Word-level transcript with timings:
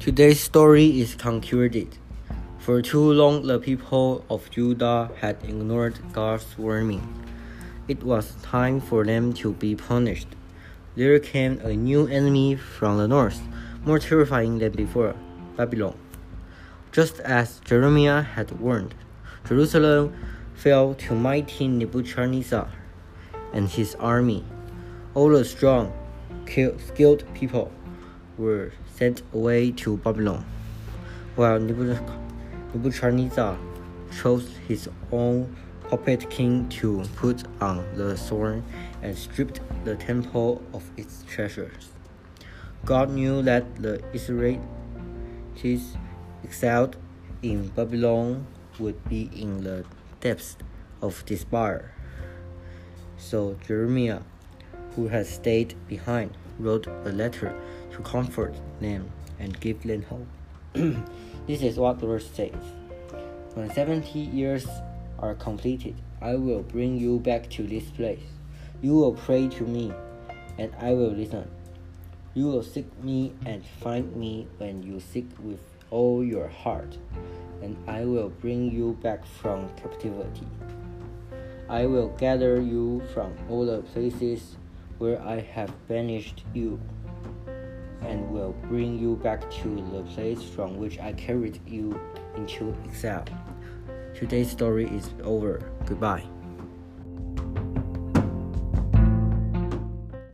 Today's 0.00 0.40
story 0.40 1.00
is 1.00 1.16
Conquered. 1.16 1.88
For 2.60 2.80
too 2.80 3.12
long, 3.12 3.44
the 3.44 3.58
people 3.58 4.24
of 4.30 4.48
Judah 4.48 5.10
had 5.20 5.42
ignored 5.42 5.98
God's 6.12 6.56
warning. 6.56 7.02
It 7.88 8.04
was 8.04 8.36
time 8.40 8.80
for 8.80 9.04
them 9.04 9.32
to 9.34 9.54
be 9.54 9.74
punished. 9.74 10.28
There 10.94 11.18
came 11.18 11.58
a 11.64 11.74
new 11.74 12.06
enemy 12.06 12.54
from 12.54 12.98
the 12.98 13.08
north, 13.08 13.42
more 13.84 13.98
terrifying 13.98 14.58
than 14.58 14.70
before 14.70 15.16
Babylon. 15.56 15.98
Just 16.92 17.18
as 17.20 17.58
Jeremiah 17.64 18.22
had 18.22 18.52
warned, 18.60 18.94
Jerusalem 19.48 20.14
fell 20.54 20.94
to 20.94 21.14
mighty 21.14 21.66
Nebuchadnezzar 21.66 22.70
and 23.52 23.68
his 23.68 23.96
army. 23.96 24.44
All 25.14 25.30
the 25.30 25.44
strong, 25.44 25.92
skilled 26.46 27.24
people 27.34 27.72
were 28.38 28.72
sent 28.94 29.22
away 29.34 29.72
to 29.72 29.96
Babylon, 29.98 30.46
while 31.36 31.58
Nebuchadnezzar 31.58 33.58
chose 34.20 34.48
his 34.66 34.88
own 35.12 35.54
puppet 35.88 36.28
king 36.30 36.68
to 36.68 37.02
put 37.16 37.44
on 37.60 37.84
the 37.96 38.16
throne 38.16 38.62
and 39.02 39.16
stripped 39.16 39.60
the 39.84 39.96
temple 39.96 40.62
of 40.72 40.84
its 40.96 41.24
treasures. 41.28 41.90
God 42.84 43.10
knew 43.10 43.42
that 43.42 43.82
the 43.82 44.00
Israelites 44.12 44.62
exiled 46.44 46.96
in 47.42 47.68
Babylon 47.68 48.46
would 48.78 49.08
be 49.08 49.30
in 49.34 49.64
the 49.64 49.84
depths 50.20 50.56
of 51.02 51.24
despair. 51.26 51.92
So 53.16 53.56
Jeremiah, 53.66 54.20
who 54.94 55.08
had 55.08 55.26
stayed 55.26 55.74
behind, 55.88 56.36
wrote 56.58 56.86
a 56.86 57.10
letter 57.10 57.54
to 57.98 58.02
comfort 58.04 58.54
them 58.80 59.10
and 59.38 59.58
give 59.60 59.82
them 59.82 60.02
hope. 60.02 60.26
this 61.46 61.62
is 61.62 61.78
what 61.78 61.98
the 61.98 62.06
Lord 62.06 62.22
says 62.22 62.54
When 63.54 63.70
70 63.72 64.18
years 64.18 64.66
are 65.18 65.34
completed, 65.34 65.96
I 66.22 66.36
will 66.36 66.62
bring 66.62 66.96
you 66.96 67.18
back 67.18 67.50
to 67.50 67.64
this 67.64 67.84
place. 67.90 68.22
You 68.82 68.94
will 68.94 69.14
pray 69.14 69.48
to 69.48 69.64
me, 69.64 69.92
and 70.58 70.72
I 70.80 70.92
will 70.94 71.10
listen. 71.10 71.50
You 72.34 72.46
will 72.46 72.62
seek 72.62 72.86
me 73.02 73.32
and 73.44 73.64
find 73.82 74.14
me 74.14 74.46
when 74.58 74.82
you 74.82 75.00
seek 75.00 75.28
with 75.42 75.60
all 75.90 76.22
your 76.22 76.46
heart, 76.46 76.96
and 77.62 77.76
I 77.88 78.04
will 78.04 78.28
bring 78.28 78.70
you 78.70 78.96
back 79.02 79.26
from 79.26 79.68
captivity. 79.70 80.46
I 81.68 81.86
will 81.86 82.08
gather 82.08 82.60
you 82.60 83.02
from 83.12 83.34
all 83.50 83.66
the 83.66 83.82
places 83.82 84.56
where 84.98 85.20
I 85.22 85.40
have 85.40 85.72
banished 85.88 86.44
you, 86.54 86.80
and 88.08 88.28
will 88.30 88.52
bring 88.68 88.98
you 88.98 89.16
back 89.16 89.48
to 89.50 89.68
the 89.92 90.02
place 90.14 90.42
from 90.42 90.76
which 90.76 90.98
I 90.98 91.12
carried 91.12 91.60
you 91.66 92.00
into 92.36 92.74
exile. 92.84 93.24
Today's 94.14 94.50
story 94.50 94.86
is 94.88 95.10
over. 95.22 95.60
Goodbye. 95.86 96.24